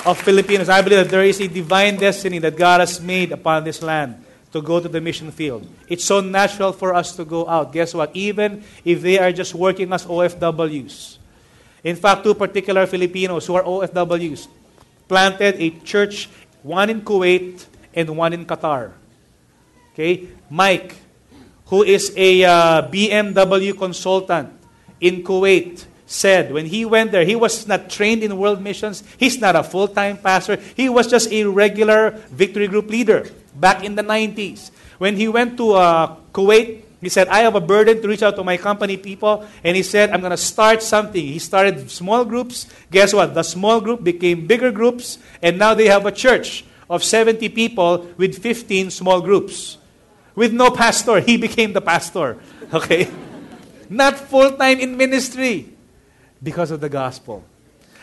[0.04, 0.68] of Filipinos.
[0.68, 4.20] I believe that there is a divine destiny that God has made upon this land
[4.52, 5.64] to go to the mission field.
[5.88, 7.72] It's so natural for us to go out.
[7.72, 8.12] Guess what?
[8.12, 11.16] Even if they are just working as OFWs.
[11.82, 14.46] In fact, two particular Filipinos who are OFWs
[15.08, 16.28] planted a church,
[16.60, 18.92] one in Kuwait and one in Qatar.
[19.94, 20.28] Okay?
[20.50, 20.96] Mike,
[21.64, 24.52] who is a uh, BMW consultant
[25.00, 29.02] in Kuwait, said when he went there, he was not trained in world missions.
[29.16, 30.56] He's not a full time pastor.
[30.76, 34.70] He was just a regular victory group leader back in the 90s.
[34.98, 38.36] When he went to uh, Kuwait, he said, I have a burden to reach out
[38.36, 39.46] to my company people.
[39.62, 41.20] And he said, I'm going to start something.
[41.20, 42.66] He started small groups.
[42.90, 43.34] Guess what?
[43.34, 45.18] The small group became bigger groups.
[45.42, 49.76] And now they have a church of 70 people with 15 small groups.
[50.34, 51.20] With no pastor.
[51.20, 52.38] He became the pastor.
[52.72, 53.06] Okay?
[53.90, 55.73] Not full time in ministry
[56.44, 57.42] because of the gospel.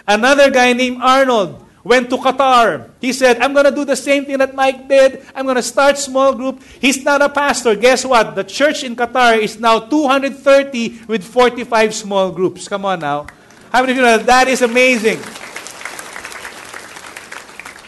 [0.07, 2.89] Another guy named Arnold went to Qatar.
[2.99, 5.23] He said, I'm going to do the same thing that Mike did.
[5.35, 6.61] I'm going to start small group.
[6.79, 7.75] He's not a pastor.
[7.75, 8.35] Guess what?
[8.35, 12.67] The church in Qatar is now 230 with 45 small groups.
[12.67, 13.27] Come on now.
[13.71, 15.21] How many of you know that is amazing?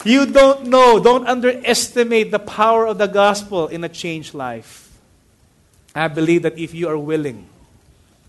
[0.06, 4.92] You don't know, don't underestimate the power of the gospel in a changed life.
[5.96, 7.48] I believe that if you are willing,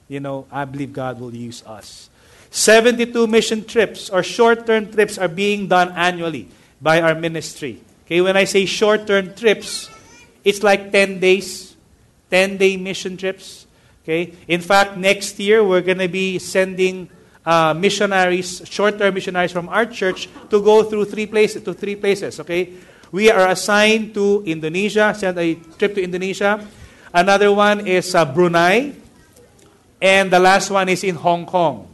[0.07, 2.11] you know, I believe God will use us.
[2.55, 6.47] 72 mission trips or short term trips are being done annually
[6.81, 7.83] by our ministry.
[8.07, 9.91] Okay, when I say short term trips,
[10.45, 11.75] it's like 10 days,
[12.31, 13.67] 10 day mission trips.
[14.05, 17.11] Okay, in fact, next year we're going to be sending
[17.45, 21.97] uh, missionaries, short term missionaries from our church to go through three places, to three
[21.97, 22.39] places.
[22.39, 22.71] Okay,
[23.11, 26.65] we are assigned to Indonesia, send a trip to Indonesia.
[27.13, 28.95] Another one is uh, Brunei,
[30.01, 31.94] and the last one is in Hong Kong.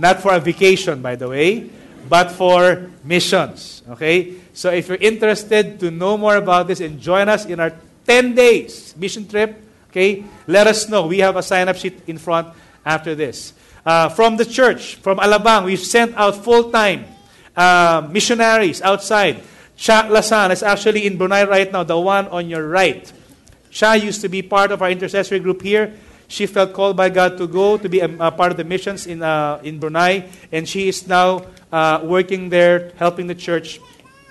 [0.00, 1.68] Not for a vacation, by the way,
[2.08, 3.82] but for missions.
[3.90, 4.32] Okay?
[4.54, 7.76] So if you're interested to know more about this and join us in our
[8.06, 11.06] 10 days mission trip, okay, let us know.
[11.06, 12.48] We have a sign up sheet in front
[12.84, 13.52] after this.
[13.84, 17.04] Uh, from the church, from Alabang, we've sent out full time
[17.54, 19.42] uh, missionaries outside.
[19.76, 23.12] Chak Lasan is actually in Brunei right now, the one on your right.
[23.68, 25.92] Sha used to be part of our intercessory group here.
[26.30, 29.08] She felt called by God to go to be a, a part of the missions
[29.08, 33.80] in, uh, in Brunei, and she is now uh, working there, helping the church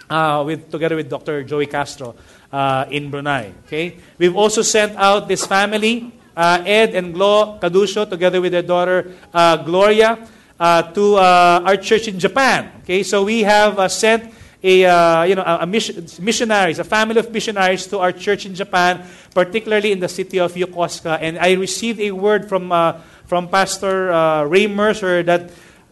[0.09, 1.43] uh, with, together with Dr.
[1.43, 2.15] Joey Castro
[2.53, 3.51] uh, in Brunei.
[3.67, 3.97] Okay?
[4.17, 9.11] We've also sent out this family, uh, Ed and Glo Kadusho, together with their daughter
[9.33, 10.25] uh, Gloria,
[10.57, 12.71] to our church in Japan.
[12.83, 13.03] Okay?
[13.03, 17.31] So we have sent a, uh, you know, a, a mission, missionaries, a family of
[17.31, 21.19] missionaries to our church in Japan, particularly in the city of Yokosuka.
[21.21, 25.51] And I received a word from, uh, from Pastor uh, Ray Mercer that,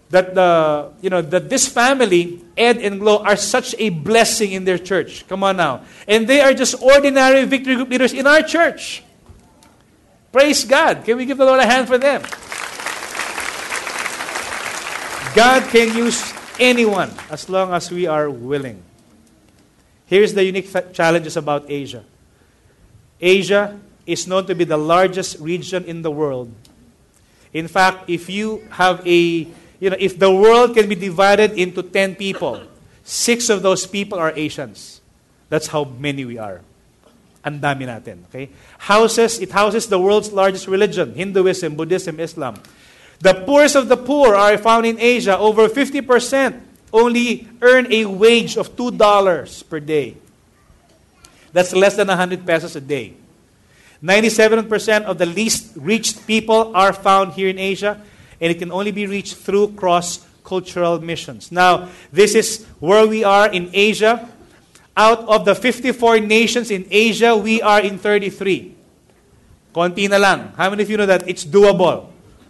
[0.10, 4.66] that, the, you know, that this family, Ed and Glo, are such a blessing in
[4.66, 5.26] their church.
[5.28, 5.84] Come on now.
[6.08, 9.04] And they are just ordinary victory group leaders in our church.
[10.34, 11.06] Praise God.
[11.06, 12.22] Can we give the Lord a hand for them?
[15.36, 18.82] God can use anyone as long as we are willing.
[20.06, 22.04] Here's the unique challenges about Asia
[23.20, 26.52] Asia is known to be the largest region in the world.
[27.52, 29.48] In fact, if you have a,
[29.80, 32.62] you know, if the world can be divided into 10 people,
[33.04, 35.02] six of those people are Asians.
[35.50, 36.62] That's how many we are.
[37.44, 38.50] Ang dami natin, okay?
[38.78, 42.60] Houses, it houses the world's largest religion, Hinduism, Buddhism, Islam.
[43.20, 45.38] The poorest of the poor are found in Asia.
[45.38, 46.62] Over 50%
[46.94, 50.18] only earn a wage of $2 per day.
[51.52, 53.14] That's less than 100 pesos a day.
[54.04, 58.00] 97% of the least reached people are found here in Asia,
[58.40, 61.52] and it can only be reached through cross cultural missions.
[61.52, 64.30] Now, this is where we are in Asia.
[64.96, 68.76] Out of the 54 nations in Asia, we are in 33.
[69.74, 70.54] Konti na lang.
[70.56, 72.10] How many of you know that it's doable?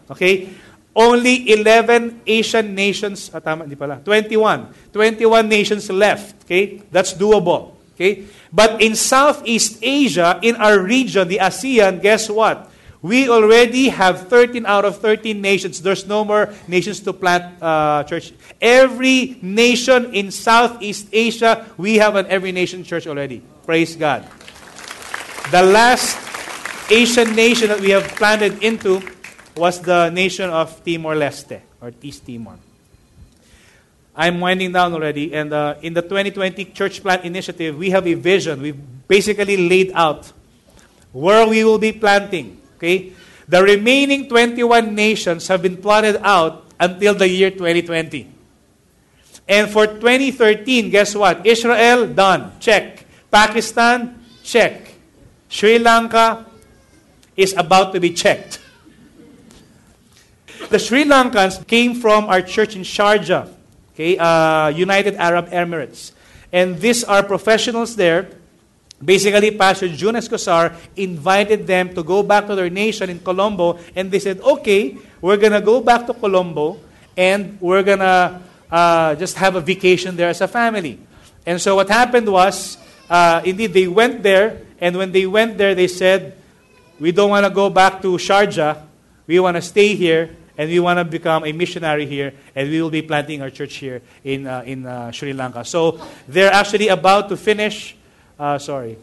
[0.10, 0.50] Okay?
[0.96, 4.92] Only 11 Asian nations, ah, tama, hindi pala, 21.
[4.92, 6.44] 21 nations left.
[6.46, 6.82] Okay?
[6.90, 7.78] That's doable.
[7.94, 8.26] Okay?
[8.52, 12.72] But in Southeast Asia, in our region, the ASEAN, guess what?
[13.02, 15.82] We already have 13 out of 13 nations.
[15.82, 18.34] There's no more nations to plant uh, church.
[18.60, 23.44] Every nation in Southeast Asia, we have an every nation church already.
[23.66, 24.28] Praise God.
[25.52, 26.18] The last
[26.92, 29.00] Asian nation that we have planted into
[29.58, 32.58] was the nation of Timor Leste, or East Timor.
[34.16, 38.16] I'm winding down already, and uh, in the 2020 Church Plant Initiative, we have a
[38.16, 38.62] vision.
[38.62, 40.32] We've basically laid out
[41.12, 42.60] where we will be planting.
[42.78, 43.14] Okay?
[43.48, 48.28] The remaining 21 nations have been plotted out until the year 2020.
[49.48, 51.46] And for 2013, guess what?
[51.46, 52.52] Israel, done.
[52.60, 53.06] Check.
[53.32, 54.94] Pakistan, check.
[55.48, 56.46] Sri Lanka
[57.36, 58.60] is about to be checked.
[60.70, 63.48] The Sri Lankans came from our church in Sharjah,
[63.94, 66.12] okay, uh, United Arab Emirates.
[66.52, 68.28] And these are professionals there.
[69.00, 74.12] Basically, Pastor June Escosar invited them to go back to their nation in Colombo, and
[74.12, 76.82] they said, okay, we're going to go back to Colombo,
[77.16, 81.00] and we're going to uh, just have a vacation there as a family.
[81.46, 82.78] And so what happened was,
[83.10, 86.36] uh, indeed, they went there, and when they went there, they said,
[87.00, 88.84] we don't want to go back to Sharjah.
[89.28, 92.82] We want to stay here and we want to become a missionary here, and we
[92.82, 95.64] will be planting our church here in, uh, in uh, Sri Lanka.
[95.64, 97.96] So they're actually about to finish,
[98.40, 98.98] uh, sorry,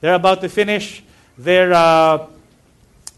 [0.00, 1.02] they're about to finish
[1.36, 2.26] their, uh,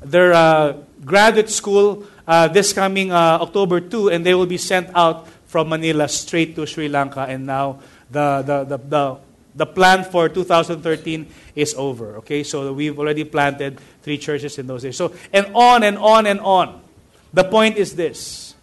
[0.00, 5.28] their uh, graduate school uh, this coming October 2, and they will be sent out
[5.46, 7.80] from Manila straight to Sri Lanka, and now
[8.10, 9.18] the, the, the, the
[9.54, 12.16] the plan for 2013 is over.
[12.16, 14.96] Okay, so we've already planted three churches in those days.
[14.96, 16.81] So and on and on and on.
[17.32, 18.54] The point is this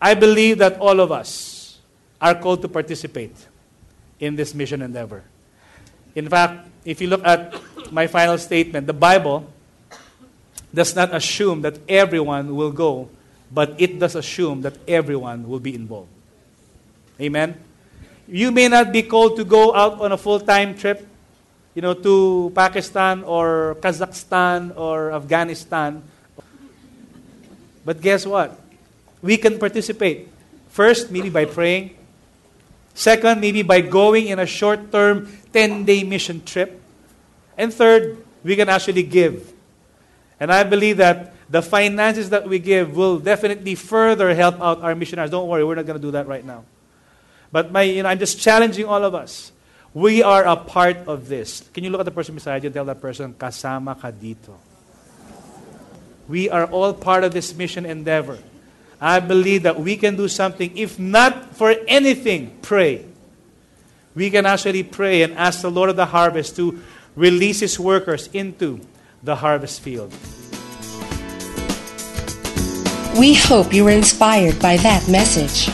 [0.00, 1.78] I believe that all of us
[2.20, 3.34] are called to participate
[4.20, 5.22] in this mission endeavor.
[6.14, 7.54] In fact, if you look at
[7.92, 9.46] my final statement, the Bible
[10.72, 13.08] does not assume that everyone will go,
[13.52, 16.10] but it does assume that everyone will be involved.
[17.20, 17.58] Amen?
[18.26, 21.06] You may not be called to go out on a full time trip,
[21.74, 26.02] you know, to Pakistan or Kazakhstan or Afghanistan
[27.88, 28.52] but guess what?
[29.22, 30.28] We can participate.
[30.68, 31.96] First, maybe by praying.
[32.92, 36.82] Second, maybe by going in a short term 10 day mission trip.
[37.56, 39.54] And third, we can actually give.
[40.38, 44.94] And I believe that the finances that we give will definitely further help out our
[44.94, 45.30] missionaries.
[45.30, 46.64] Don't worry, we're not going to do that right now.
[47.50, 49.50] But my, you know, I'm just challenging all of us.
[49.94, 51.64] We are a part of this.
[51.72, 54.67] Can you look at the person beside you and tell that person, kasama ka dito.
[56.28, 58.38] We are all part of this mission endeavor.
[59.00, 60.76] I believe that we can do something.
[60.76, 63.04] If not for anything, pray.
[64.14, 66.82] We can actually pray and ask the Lord of the harvest to
[67.16, 68.80] release his workers into
[69.22, 70.12] the harvest field.
[73.18, 75.72] We hope you were inspired by that message.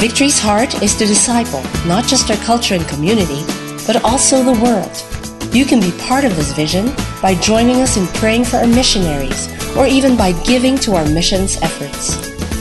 [0.00, 3.44] Victory's heart is to disciple not just our culture and community,
[3.86, 5.21] but also the world.
[5.52, 6.86] You can be part of this vision
[7.20, 11.58] by joining us in praying for our missionaries or even by giving to our missions
[11.60, 12.16] efforts.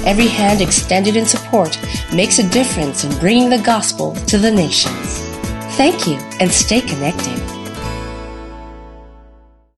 [0.06, 1.80] Every hand extended in support
[2.14, 5.20] makes a difference in bringing the gospel to the nations.
[5.78, 7.61] Thank you and stay connected.